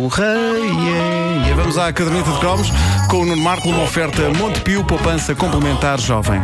o 0.00 0.08
rei. 0.08 1.50
E 1.50 1.54
vamos 1.54 1.76
à 1.76 1.92
caderneta 1.92 2.30
de 2.30 2.38
cromos 2.38 2.68
com 3.08 3.18
o 3.18 3.26
Nuno 3.26 3.42
Marco, 3.42 3.68
uma 3.68 3.82
oferta 3.82 4.22
Montepio, 4.38 4.84
poupança 4.84 5.34
complementar 5.34 6.00
jovem. 6.00 6.40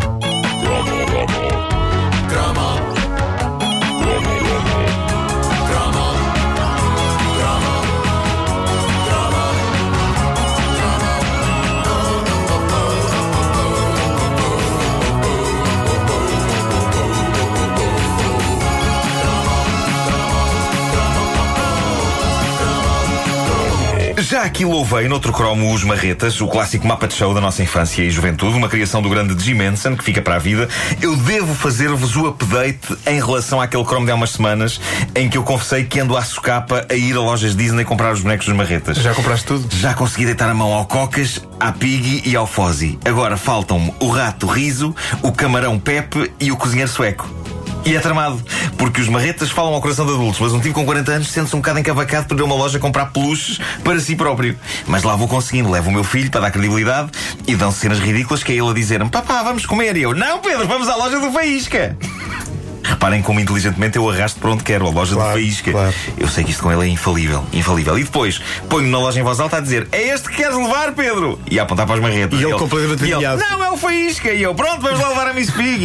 Já 24.37 24.43
aqui 24.43 24.67
louvei 24.67 25.09
noutro 25.09 25.33
cromo 25.33 25.73
os 25.73 25.83
Marretas, 25.83 26.43
o 26.43 26.47
clássico 26.47 26.87
mapa 26.87 27.09
de 27.09 27.15
show 27.15 27.33
da 27.33 27.41
nossa 27.41 27.63
infância 27.63 28.03
e 28.03 28.11
juventude, 28.11 28.55
uma 28.55 28.69
criação 28.69 29.01
do 29.01 29.09
grande 29.09 29.43
Jim 29.43 29.59
Henson, 29.63 29.97
que 29.97 30.05
fica 30.05 30.21
para 30.21 30.35
a 30.35 30.39
vida. 30.39 30.69
Eu 31.01 31.17
devo 31.17 31.55
fazer-vos 31.55 32.17
o 32.17 32.27
update 32.27 32.99
em 33.07 33.19
relação 33.19 33.63
àquele 33.63 33.83
cromo 33.83 34.05
de 34.05 34.13
há 34.13 34.15
umas 34.15 34.33
semanas 34.33 34.79
em 35.15 35.31
que 35.31 35.39
eu 35.39 35.43
confessei 35.43 35.85
que 35.85 36.01
ando 36.01 36.15
à 36.19 36.23
socapa 36.23 36.85
a 36.87 36.95
ir 36.95 37.17
a 37.17 37.21
lojas 37.21 37.57
Disney 37.57 37.83
comprar 37.83 38.13
os 38.13 38.21
bonecos 38.21 38.45
dos 38.45 38.55
Marretas. 38.55 38.99
Já 38.99 39.15
compraste 39.15 39.47
tudo? 39.47 39.75
Já 39.75 39.95
consegui 39.95 40.27
deitar 40.27 40.51
a 40.51 40.55
mão 40.55 40.71
ao 40.75 40.85
Cocas, 40.85 41.41
à 41.59 41.73
Piggy 41.73 42.21
e 42.29 42.37
ao 42.37 42.47
Fozzy. 42.47 42.99
Agora 43.07 43.39
faltam-me 43.39 43.95
o 44.01 44.09
rato 44.09 44.47
Riso, 44.47 44.95
o 45.23 45.33
camarão 45.33 45.79
Pepe 45.79 46.31
e 46.39 46.53
o 46.53 46.59
cozinheiro 46.59 46.91
sueco. 46.91 47.36
E 47.87 47.95
é 47.95 48.01
tramado, 48.01 48.43
porque 48.77 49.01
os 49.01 49.09
marretas 49.09 49.49
falam 49.49 49.73
ao 49.73 49.81
coração 49.81 50.05
de 50.05 50.13
adultos, 50.13 50.41
mas 50.41 50.53
um 50.53 50.59
tipo 50.59 50.75
com 50.75 50.85
40 50.85 51.13
anos 51.13 51.29
sente-se 51.29 51.55
um 51.55 51.61
bocado 51.61 51.79
encavacado 51.79 52.27
por 52.27 52.37
ir 52.37 52.41
a 52.41 52.45
uma 52.45 52.57
loja 52.57 52.81
comprar 52.81 53.07
peluches 53.07 53.61
para 53.85 54.01
si 54.01 54.17
próprio. 54.17 54.59
Mas 54.89 55.05
lá 55.05 55.15
vou 55.15 55.29
conseguindo, 55.29 55.71
levo 55.71 55.89
o 55.89 55.93
meu 55.93 56.03
filho 56.03 56.29
para 56.29 56.41
dar 56.41 56.51
credibilidade 56.51 57.13
e 57.47 57.55
dão 57.55 57.71
cenas 57.71 58.01
ridículas 58.01 58.43
que 58.43 58.51
é 58.51 58.57
ele 58.57 58.71
a 58.71 58.75
dizer-me: 58.75 59.09
Papá, 59.09 59.45
vamos 59.45 59.65
comer. 59.67 59.97
E 59.97 60.03
eu: 60.03 60.13
Não, 60.17 60.41
Pedro, 60.41 60.67
vamos 60.67 60.89
à 60.89 60.97
loja 60.97 61.21
do 61.21 61.31
Faísca. 61.31 61.97
Reparem 63.07 63.23
como 63.23 63.39
inteligentemente 63.39 63.97
eu 63.97 64.11
arrasto 64.11 64.41
para 64.41 64.51
onde 64.51 64.65
quero, 64.65 64.85
a 64.85 64.91
loja 64.91 65.15
Claro, 65.15 65.39
de 65.39 65.45
faísca. 65.45 65.71
claro. 65.71 65.95
Eu 66.19 66.27
sei 66.27 66.43
que 66.43 66.51
isto 66.51 66.61
com 66.61 66.73
ele 66.73 66.83
é 66.83 66.89
infalível, 66.89 67.45
infalível. 67.53 67.97
E 67.97 68.03
depois 68.03 68.41
ponho 68.69 68.89
na 68.89 68.99
loja 68.99 69.21
em 69.21 69.23
voz 69.23 69.39
alta 69.39 69.59
a 69.59 69.61
dizer: 69.61 69.87
É 69.93 70.09
este 70.09 70.29
que 70.29 70.35
queres 70.35 70.57
levar, 70.57 70.91
Pedro? 70.91 71.39
E 71.49 71.61
a 71.61 71.63
apontar 71.63 71.87
para 71.87 71.95
as 71.95 72.01
marretas. 72.01 72.41
E 72.41 72.43
ele 72.43 72.55
completamente 72.55 73.05
e 73.05 73.13
ele. 73.13 73.25
Não, 73.37 73.63
é 73.63 73.71
o 73.71 73.77
faísca. 73.77 74.33
E 74.33 74.43
eu, 74.43 74.53
pronto, 74.57 74.81
vamos 74.83 74.99
lá 74.99 75.11
levar 75.11 75.29
a 75.29 75.33
Miss 75.35 75.53
Pig. 75.53 75.85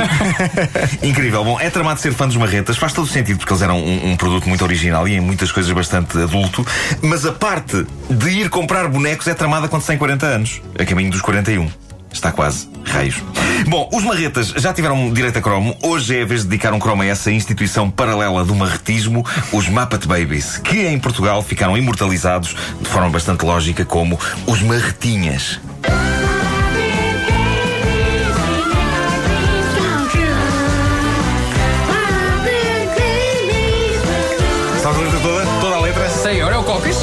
Incrível. 1.03 1.43
Bom, 1.43 1.59
é 1.59 1.69
tramado 1.69 1.99
ser 1.99 2.11
fã 2.11 2.25
dos 2.25 2.37
marretas, 2.37 2.75
faz 2.77 2.91
todo 2.91 3.05
o 3.05 3.07
sentido, 3.07 3.37
porque 3.37 3.53
eles 3.53 3.61
eram 3.61 3.77
um, 3.77 4.13
um 4.13 4.17
produto 4.17 4.49
muito 4.49 4.63
original 4.63 5.07
e 5.07 5.13
em 5.13 5.19
muitas 5.19 5.51
coisas 5.51 5.71
bastante 5.71 6.17
adulto. 6.17 6.65
Mas 7.03 7.23
a 7.23 7.31
parte 7.31 7.85
de 8.09 8.29
ir 8.31 8.49
comprar 8.49 8.87
bonecos 8.87 9.27
é 9.27 9.35
tramada 9.35 9.67
quando 9.67 9.83
se 9.83 9.89
tem 9.89 9.97
40 9.97 10.25
anos, 10.25 10.59
a 10.79 10.83
caminho 10.85 11.11
dos 11.11 11.21
41. 11.21 11.69
Está 12.11 12.31
quase. 12.31 12.67
Raios. 12.83 13.21
Bom, 13.67 13.89
os 13.93 14.03
marretas 14.03 14.47
já 14.57 14.73
tiveram 14.73 15.13
direito 15.13 15.37
a 15.37 15.41
cromo. 15.41 15.75
Hoje 15.81 16.17
é 16.17 16.23
a 16.23 16.25
vez 16.25 16.41
de 16.41 16.47
dedicar 16.47 16.73
um 16.73 16.79
cromo 16.79 17.03
a 17.03 17.05
essa 17.05 17.31
instituição 17.31 17.89
paralela 17.89 18.43
do 18.43 18.55
marretismo, 18.55 19.25
os 19.51 19.67
Muppet 19.67 20.07
Babies, 20.07 20.57
que 20.57 20.85
em 20.87 20.99
Portugal 20.99 21.41
ficaram 21.41 21.77
imortalizados 21.77 22.55
de 22.79 22.89
forma 22.89 23.09
bastante 23.09 23.45
lógica 23.45 23.85
como 23.85 24.19
os 24.47 24.61
marretinhas. 24.61 25.59
Sabe 34.81 34.95
a 34.95 35.01
letra 35.01 35.19
toda? 35.19 35.45
Toda 35.61 35.75
a 35.75 35.81
letra? 35.81 36.09
Senhor, 36.09 36.51
é 36.51 36.57
o 36.57 36.63
Cocas? 36.63 36.97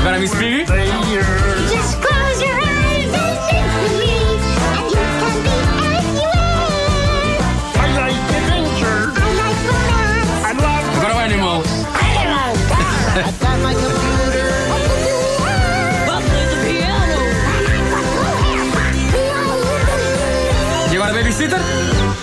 Agora 0.00 0.16
a 0.16 0.18
Miss 0.18 0.32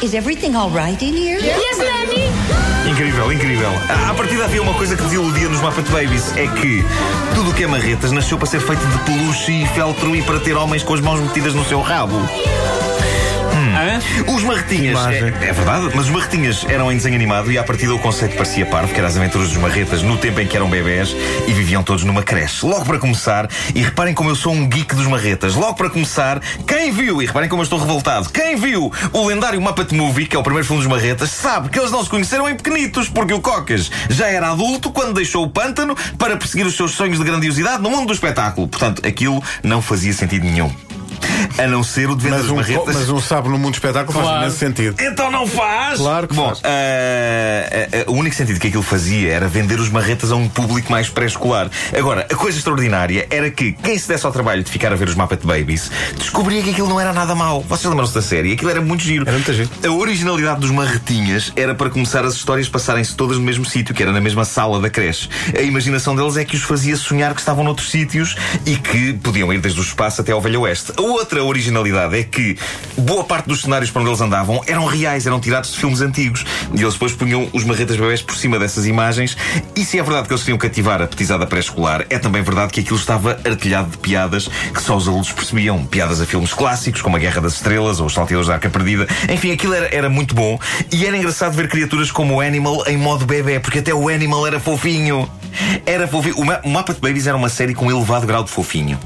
Is 0.02 0.13
everything 0.13 0.56
all 0.56 0.69
right 0.69 1.02
in 1.02 1.13
here? 1.13 1.40
Yes, 1.41 1.78
Nanny. 1.78 2.30
Incrível, 2.90 3.34
incrível. 3.34 3.69
À, 3.90 4.12
à 4.12 4.13
partida 4.13 4.46
havia 4.46 4.62
uma 4.62 4.74
coisa 4.74 4.96
que 4.96 5.03
desiludia 5.03 5.50
nos 5.50 5.59
Muppet 5.59 5.90
Babies: 5.91 6.38
é 6.38 6.47
que 6.47 6.85
tudo 7.35 7.52
o 7.52 7.53
que 7.53 7.63
é 7.63 7.68
marretas 7.68 8.13
nasceu 8.13 8.38
para 8.38 8.47
ser 8.47 8.62
feito 8.62 8.80
de 8.80 8.97
peluche 9.00 9.63
e 9.63 9.68
feltro 9.68 10.16
e 10.16 10.22
para 10.22 10.40
ter 10.40 10.56
homens 10.56 10.84
com 10.84 10.94
as 10.94 11.02
mãos 11.02 11.19
metidas 11.19 11.53
no 11.53 11.66
seu 11.66 11.81
rabo. 11.81 12.16
Hã? 13.59 14.34
Os 14.34 14.44
marretinhas. 14.44 15.00
É, 15.08 15.50
é 15.50 15.53
verdade, 15.53 15.90
mas 15.94 16.06
os 16.06 16.09
marretinhas 16.09 16.66
eram 16.68 16.92
em 16.92 16.97
desenho 16.97 17.16
animado 17.16 17.52
e 17.52 17.58
à 17.58 17.64
partida 17.64 17.94
o 17.94 18.00
conceito 18.00 18.36
parecia 18.36 18.66
parvo, 18.66 18.94
que 18.94 19.00
eram 19.00 19.08
as 19.08 19.18
aventuras 19.18 19.50
dos 19.50 19.58
marretas 19.58 20.02
no 20.02 20.18
tempo 20.18 20.40
em 20.40 20.47
que 20.47 20.56
eram 20.56 20.70
bebés 20.70 21.16
e 21.47 21.53
viviam 21.53 21.84
todos 21.84 22.03
numa 22.03 22.24
creche. 22.24 22.66
Logo 22.66 22.86
para 22.86 23.00
começar, 23.00 23.50
e 23.74 23.81
reparem 23.81 24.14
como 24.14 24.30
eu 24.30 24.36
sou 24.36 24.53
um 24.53 24.68
geek 24.68 24.96
dos 24.96 25.08
marretas, 25.08 25.56
logo 25.56 25.75
para 25.75 25.90
começar, 25.90 26.40
quem 26.68 26.92
viu, 26.92 27.22
e 27.22 27.25
reparem 27.25 27.50
como 27.50 27.62
eu 27.62 27.64
estou 27.64 27.80
revoltado, 27.80 28.30
quem 28.30 28.56
viu 28.56 28.92
o 29.12 29.28
lendário 29.28 29.59
Muppet 29.62 29.94
Movie, 29.94 30.25
que 30.25 30.36
é 30.36 30.40
o 30.40 30.44
primeiro 30.44 30.66
filme 30.66 30.81
dos 30.81 30.92
marretas, 30.92 31.30
sabe 31.31 31.69
que 31.69 31.80
eles 31.80 31.92
não 31.92 32.03
se 32.03 32.09
conheceram 32.09 32.50
em 32.50 32.56
pequenitos, 32.56 33.09
porque 33.09 33.34
o 33.34 33.42
Cocas 33.42 33.92
já 34.09 34.28
era 34.28 34.52
adulto 34.52 34.92
quando 34.92 35.14
deixou 35.14 35.44
o 35.44 35.50
pântano 35.50 35.96
para 36.18 36.38
perseguir 36.38 36.66
os 36.66 36.75
seus 36.75 36.92
sonhos 36.92 37.18
de 37.18 37.24
grandiosidade 37.24 37.81
no 37.81 37.90
mundo 37.90 38.08
do 38.08 38.14
espetáculo. 38.14 38.68
Portanto, 38.68 39.06
aquilo 39.06 39.44
não 39.64 39.81
fazia 39.81 40.14
sentido 40.14 40.46
nenhum. 40.46 40.88
A 41.57 41.67
não 41.67 41.83
ser 41.83 42.09
o 42.09 42.16
de 42.16 42.23
vender 42.23 42.35
Mas 42.38 42.45
as 42.45 42.51
um, 42.51 42.55
marretas. 42.55 42.95
mas 42.95 43.09
um 43.09 43.19
sabe 43.19 43.50
no 43.50 43.57
mundo 43.57 43.72
do 43.72 43.75
espetáculo 43.75 44.11
faz 44.13 44.25
Claro. 44.25 44.41
imenso 44.44 44.57
sentido. 44.57 44.95
Então 45.01 45.31
não 45.31 45.47
faz! 45.47 45.97
Claro 46.00 46.27
que 46.27 46.33
Bom, 46.35 46.47
faz. 46.47 46.61
ah, 46.63 46.69
ah, 46.69 48.03
ah, 48.07 48.11
o 48.11 48.13
único 48.16 48.35
sentido 48.35 48.59
que 48.59 48.67
aquilo 48.67 48.83
fazia 48.83 49.31
era 49.33 49.47
vender 49.47 49.79
os 49.79 49.89
marretas 49.89 50.31
a 50.31 50.35
um 50.35 50.47
público 50.47 50.91
mais 50.91 51.09
pré-escolar. 51.09 51.69
Agora, 51.97 52.27
a 52.31 52.35
coisa 52.35 52.57
extraordinária 52.57 53.27
era 53.29 53.50
que 53.50 53.72
quem 53.73 53.97
se 53.97 54.07
desse 54.07 54.25
ao 54.25 54.31
trabalho 54.31 54.63
de 54.63 54.72
ficar 54.72 54.91
a 54.91 54.95
ver 54.95 55.07
os 55.07 55.16
Muppet 55.16 55.45
Babies 55.45 55.91
descobria 56.17 56.61
que 56.61 56.69
aquilo 56.72 56.88
não 56.89 57.00
era 57.00 57.13
nada 57.13 57.35
mau. 57.35 57.61
Vocês 57.61 57.89
lembram-se 57.89 58.13
da 58.13 58.21
série? 58.21 58.53
Aquilo 58.53 58.69
era 58.71 58.81
muito 58.81 59.03
giro. 59.03 59.23
Era 59.27 59.33
muito 59.38 59.53
giro. 59.53 59.69
A 59.85 59.89
originalidade 59.91 60.59
dos 60.59 60.71
marretinhas 60.71 61.51
era 61.56 61.73
para 61.75 61.89
começar 61.89 62.23
as 62.25 62.33
histórias 62.35 62.67
passarem-se 62.69 63.16
todas 63.16 63.38
no 63.38 63.44
mesmo 63.44 63.66
sítio, 63.66 63.94
que 63.94 64.01
era 64.03 64.11
na 64.11 64.21
mesma 64.21 64.45
sala 64.45 64.79
da 64.79 64.89
creche. 64.89 65.29
A 65.57 65.61
imaginação 65.61 66.16
deles 66.16 66.38
é 66.38 66.45
que 66.45 66.56
os 66.56 66.63
fazia 66.63 66.95
sonhar 66.97 67.33
que 67.33 67.39
estavam 67.39 67.63
noutros 67.63 67.89
sítios 67.89 68.35
e 68.66 68.75
que 68.75 69.13
podiam 69.13 69.51
ir 69.53 69.59
desde 69.59 69.79
o 69.79 69.83
espaço 69.83 70.21
até 70.21 70.31
ao 70.31 70.41
Velho 70.41 70.61
Oeste. 70.61 70.94
A 70.97 71.01
outra 71.01 71.28
originalidade 71.38 72.17
é 72.17 72.23
que 72.23 72.57
boa 72.97 73.23
parte 73.23 73.47
dos 73.47 73.62
cenários 73.62 73.91
para 73.91 74.01
onde 74.01 74.09
eles 74.12 74.22
andavam 74.22 74.62
eram 74.67 74.85
reais, 74.85 75.25
eram 75.28 75.40
tirados 75.40 75.72
de 75.72 75.78
filmes 75.78 76.01
antigos. 76.01 76.45
E 76.73 76.81
eles 76.81 76.94
depois 76.94 77.13
punham 77.13 77.50
os 77.53 77.63
marretas 77.63 77.97
bebés 77.97 78.22
por 78.22 78.35
cima 78.35 78.57
dessas 78.57 78.85
imagens. 78.85 79.38
E 79.75 79.85
se 79.85 80.00
é 80.00 80.03
verdade 80.03 80.28
que 80.28 80.34
eles 80.34 80.44
queriam 80.44 80.57
cativar 80.57 81.01
a 81.01 81.07
petizada 81.07 81.45
pré-escolar, 81.45 82.06
é 82.09 82.18
também 82.18 82.41
verdade 82.41 82.72
que 82.73 82.79
aquilo 82.79 82.97
estava 82.97 83.39
artilhado 83.45 83.91
de 83.91 83.97
piadas 83.97 84.47
que 84.73 84.81
só 84.81 84.95
os 84.97 85.07
adultos 85.07 85.31
percebiam. 85.31 85.85
Piadas 85.85 86.22
a 86.22 86.25
filmes 86.25 86.53
clássicos, 86.53 87.01
como 87.01 87.16
A 87.16 87.19
Guerra 87.19 87.41
das 87.41 87.53
Estrelas 87.53 88.00
ou 88.00 88.07
Os 88.07 88.13
Salteadores 88.13 88.47
da 88.47 88.56
Arca 88.56 88.69
Perdida. 88.69 89.07
Enfim, 89.31 89.51
aquilo 89.51 89.73
era, 89.73 89.94
era 89.94 90.09
muito 90.09 90.34
bom. 90.34 90.59
E 90.91 91.06
era 91.06 91.16
engraçado 91.18 91.53
ver 91.53 91.68
criaturas 91.69 92.12
como 92.12 92.35
o 92.35 92.41
Animal 92.41 92.84
em 92.88 92.97
modo 92.97 93.25
bebê, 93.25 93.59
porque 93.59 93.79
até 93.79 93.94
o 93.94 94.09
Animal 94.09 94.47
era 94.47 94.59
fofinho. 94.59 95.29
Era 95.85 96.07
fofinho. 96.07 96.35
O 96.38 96.45
Ma- 96.45 96.62
o 96.63 96.69
Muppet 96.69 97.00
Babies 97.01 97.28
era 97.28 97.35
uma 97.35 97.50
série 97.50 97.73
com 97.73 97.89
elevado 97.91 98.25
grau 98.25 98.44
de 98.44 98.50
fofinho. 98.51 99.00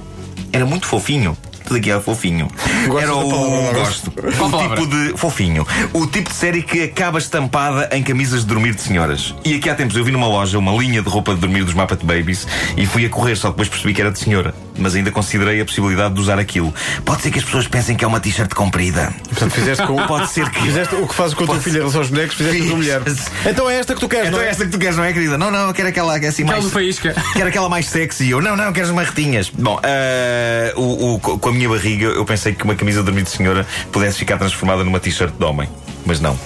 Era 0.51 0.66
muito 0.66 0.85
fofinho. 0.85 1.35
Tudo 1.63 1.78
aqui 1.78 1.90
era 1.91 2.01
fofinho. 2.01 2.47
Gostas 2.88 3.03
era 3.03 3.16
o. 3.16 3.74
Gosto. 3.74 4.12
O 4.18 4.69
tipo 4.69 4.88
de. 4.88 5.18
Fofinho. 5.18 5.66
O 5.94 6.06
tipo 6.07 6.29
de 6.29 6.35
série 6.35 6.62
que 6.62 6.84
acaba 6.84 7.18
estampada 7.19 7.90
em 7.91 8.03
camisas 8.03 8.41
de 8.41 8.47
dormir 8.47 8.74
de 8.75 8.81
senhoras. 8.81 9.34
E 9.46 9.56
aqui 9.56 9.69
há 9.69 9.75
tempos 9.75 9.96
eu 9.96 10.03
vi 10.03 10.12
numa 10.12 10.28
loja 10.28 10.57
uma 10.57 10.72
linha 10.74 11.01
de 11.01 11.09
roupa 11.09 11.33
de 11.33 11.39
dormir 11.42 11.63
dos 11.63 11.74
Muppet 11.74 12.04
Babies 12.06 12.48
e 12.77 12.86
fui 12.86 13.06
a 13.06 13.10
correr, 13.10 13.36
só 13.36 13.50
depois 13.50 13.68
percebi 13.69 13.94
que 13.94 14.01
era 14.01 14.12
de 14.12 14.19
senhora. 14.19 14.54
Mas 14.77 14.95
ainda 14.95 15.12
considerei 15.12 15.62
a 15.62 15.65
possibilidade 15.65 16.13
de 16.15 16.19
usar 16.19 16.39
aquilo. 16.39 16.74
Pode 17.06 17.21
ser 17.21 17.31
que 17.31 17.39
as 17.39 17.45
pessoas 17.45 17.68
pensem 17.68 17.95
que 17.95 18.04
é 18.04 18.07
uma 18.07 18.19
t-shirt 18.19 18.51
comprida. 18.54 19.13
Portanto, 19.30 19.51
fizeste 19.51 19.86
com 19.88 20.04
Pode 20.07 20.30
ser 20.30 20.50
que. 20.50 20.62
Fizeste 20.62 20.95
o 20.95 21.07
que 21.07 21.13
fazes 21.15 21.33
com 21.33 21.44
o 21.44 21.48
teu 21.48 21.62
filho 21.62 21.75
em 21.75 21.80
relação 21.80 22.01
aos 22.01 22.10
bonecos, 22.10 22.36
fizeste 22.36 22.68
com 22.68 22.74
a 22.74 22.77
mulher. 22.77 23.01
Então 23.45 23.69
é 23.69 23.75
esta 23.80 23.94
que 23.94 24.00
tu 24.00 24.10
queres, 24.10 24.27
Então 24.27 24.39
não 24.39 24.45
é 24.45 24.50
é? 24.50 24.51
esta 24.51 24.65
que 24.65 24.71
tu 24.71 24.80
queres, 24.80 24.98
não 24.98 25.04
é, 25.04 25.13
querida? 25.13 25.38
Não, 25.38 25.50
não, 25.51 25.68
eu 25.68 25.74
quero 25.74 25.88
aquela 25.89 26.19
que 26.19 26.25
é 26.25 26.30
assim 26.30 26.44
mais. 26.44 26.65
Faísca. 26.71 27.15
Quero 27.33 27.48
aquela 27.48 27.69
mais 27.69 27.86
sexy. 27.88 28.30
Eu, 28.30 28.42
não, 28.42 28.56
não, 28.57 28.74
quero 28.74 28.88
as 28.88 28.92
marretinhas. 28.94 29.50
Bom, 29.50 29.80
ah, 29.83 30.74
o, 30.75 31.15
o- 31.15 31.39
minha 31.53 31.69
barriga, 31.69 32.07
eu 32.07 32.25
pensei 32.25 32.53
que 32.53 32.63
uma 32.63 32.75
camisa 32.75 33.00
de 33.00 33.05
dormir 33.05 33.23
de 33.23 33.29
senhora 33.29 33.65
pudesse 33.91 34.17
ficar 34.17 34.38
transformada 34.38 34.83
numa 34.83 35.00
t-shirt 35.00 35.33
de 35.33 35.45
homem. 35.45 35.69
Mas 36.05 36.19
não. 36.19 36.38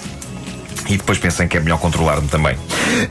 E 0.89 0.97
depois 0.97 1.17
pensem 1.17 1.47
que 1.47 1.57
é 1.57 1.59
melhor 1.59 1.79
controlar-me 1.79 2.27
também. 2.27 2.57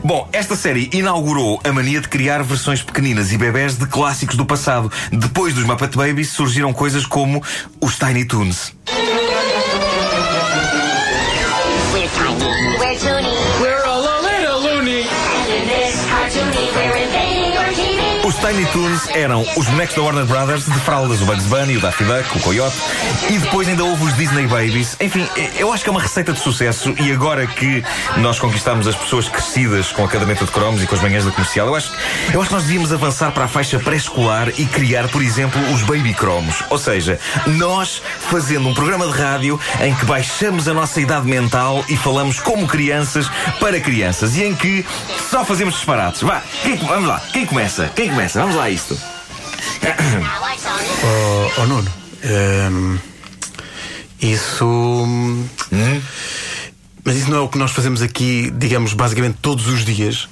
Bom, 0.03 0.27
esta 0.33 0.55
série 0.55 0.89
inaugurou 0.93 1.59
a 1.63 1.71
mania 1.71 2.01
de 2.01 2.07
criar 2.07 2.41
versões 2.43 2.81
pequeninas 2.81 3.31
e 3.31 3.37
bebés 3.37 3.77
de 3.77 3.85
clássicos 3.85 4.35
do 4.35 4.45
passado. 4.45 4.91
Depois 5.11 5.53
dos 5.53 5.63
Muppet 5.63 5.95
Babies 5.95 6.31
surgiram 6.31 6.73
coisas 6.73 7.05
como 7.05 7.43
os 7.79 7.97
Tiny 7.97 8.25
Toons. 8.25 8.73
Tiny 18.47 18.65
Toons 18.67 19.09
eram 19.13 19.45
os 19.57 19.67
bonecos 19.67 19.93
da 19.95 20.01
Warner 20.01 20.25
Brothers, 20.25 20.65
de 20.65 20.79
fraldas, 20.79 21.21
o 21.21 21.25
Bugs 21.25 21.45
Bunny, 21.47 21.75
o 21.75 21.81
Daffy 21.81 22.05
Duck, 22.05 22.37
o 22.37 22.39
Coyote, 22.41 22.77
e 23.29 23.37
depois 23.37 23.67
ainda 23.67 23.83
houve 23.83 24.05
os 24.05 24.15
Disney 24.15 24.47
Babies. 24.47 24.95
Enfim, 25.01 25.27
eu 25.57 25.73
acho 25.73 25.83
que 25.83 25.89
é 25.89 25.91
uma 25.91 26.01
receita 26.01 26.31
de 26.31 26.39
sucesso 26.39 26.93
e 26.97 27.11
agora 27.11 27.45
que 27.45 27.83
nós 28.17 28.39
conquistamos 28.39 28.87
as 28.87 28.95
pessoas 28.95 29.27
crescidas 29.27 29.91
com 29.91 30.05
a 30.05 30.07
caderneta 30.07 30.45
de 30.45 30.51
cromos 30.51 30.81
e 30.81 30.87
com 30.87 30.95
as 30.95 31.01
manhãs 31.01 31.25
da 31.25 31.31
comercial, 31.31 31.67
eu 31.67 31.75
acho, 31.75 31.91
eu 32.33 32.39
acho 32.39 32.47
que 32.49 32.55
nós 32.55 32.63
devíamos 32.63 32.93
avançar 32.93 33.31
para 33.31 33.45
a 33.45 33.47
faixa 33.49 33.79
pré-escolar 33.79 34.47
e 34.57 34.65
criar, 34.65 35.09
por 35.09 35.21
exemplo, 35.21 35.59
os 35.73 35.81
Baby 35.83 36.13
Cromos. 36.13 36.63
Ou 36.69 36.77
seja, 36.77 37.19
nós 37.47 38.01
fazendo 38.29 38.69
um 38.69 38.73
programa 38.73 39.05
de 39.07 39.19
rádio 39.19 39.59
em 39.81 39.93
que 39.93 40.05
baixamos 40.05 40.69
a 40.69 40.73
nossa 40.73 41.01
idade 41.01 41.27
mental 41.27 41.83
e 41.89 41.97
falamos 41.97 42.39
como 42.39 42.65
crianças 42.65 43.29
para 43.59 43.77
crianças 43.81 44.37
e 44.37 44.43
em 44.43 44.55
que 44.55 44.85
só 45.29 45.43
fazemos 45.43 45.73
disparates. 45.75 46.21
Vá, 46.21 46.41
quem- 46.63 46.77
vamos 46.77 47.09
lá, 47.09 47.21
quem 47.33 47.45
começa? 47.45 47.91
Quem 47.93 48.09
começa? 48.09 48.36
Vamos 48.37 48.55
lá 48.55 48.63
a 48.65 48.69
isto. 48.69 48.97
Oh, 51.09 51.61
oh, 51.61 51.65
Nuno, 51.65 51.89
ehm, 52.23 52.97
isso. 54.21 54.65
hum, 54.65 55.45
Mas 57.03 57.15
isso 57.15 57.29
não 57.31 57.37
é 57.37 57.41
o 57.41 57.47
que 57.47 57.57
nós 57.57 57.71
fazemos 57.71 58.01
aqui, 58.01 58.51
digamos, 58.51 58.91
basicamente 58.93 59.37
todos 59.41 59.67
os 59.67 59.85
dias. 59.85 60.27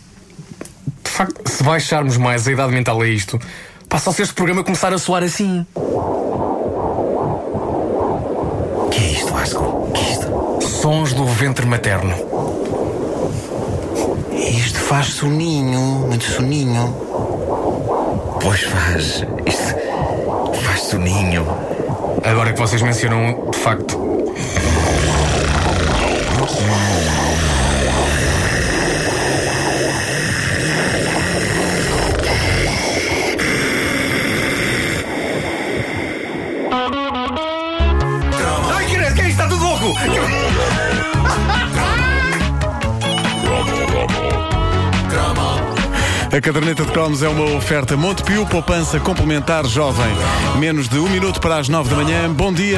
De 1.03 1.09
facto, 1.09 1.49
se 1.49 1.63
baixarmos 1.63 2.17
mais 2.17 2.45
a 2.47 2.51
idade 2.51 2.73
mental 2.73 3.01
a 3.01 3.07
isto, 3.07 3.39
passa 3.87 4.09
a 4.09 4.13
ser 4.13 4.23
este 4.23 4.33
programa 4.33 4.63
começar 4.63 4.91
a 4.93 4.97
soar 4.97 5.23
assim. 5.23 5.65
O 5.75 6.99
que 8.91 8.99
é 8.99 9.11
isto, 9.13 9.31
Vasco? 9.31 9.63
O 9.63 9.91
que 9.93 10.01
é 10.01 10.11
isto? 10.11 10.59
Sons 10.81 11.13
do 11.13 11.25
ventre 11.25 11.65
materno. 11.65 12.13
Isto 14.33 14.79
faz 14.79 15.07
soninho, 15.07 15.79
muito 16.07 16.25
soninho. 16.25 16.93
Pois 18.45 18.61
faz. 18.61 19.25
Isto 19.47 20.61
faz 20.61 20.81
soninho. 20.81 21.47
Agora 22.23 22.53
que 22.53 22.59
vocês 22.59 22.79
mencionam, 22.83 23.49
de 23.49 23.57
facto. 23.57 23.97
A 46.35 46.41
caderneta 46.41 46.83
de 46.83 46.91
cromos 46.91 47.23
é 47.23 47.29
uma 47.29 47.55
oferta 47.55 47.95
Montepio, 47.95 48.45
poupança 48.45 48.99
complementar 48.99 49.65
jovem. 49.65 50.13
Menos 50.59 50.89
de 50.89 50.99
um 50.99 51.07
minuto 51.07 51.39
para 51.39 51.59
as 51.59 51.69
nove 51.69 51.89
da 51.89 51.95
manhã. 51.95 52.29
Bom 52.29 52.51
dia. 52.51 52.73